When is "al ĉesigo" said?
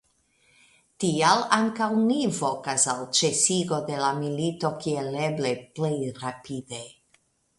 2.95-3.79